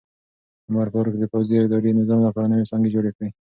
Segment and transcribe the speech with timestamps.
[0.67, 3.29] عمر فاروق د پوځي او اداري نظام لپاره نوې څانګې جوړې کړې.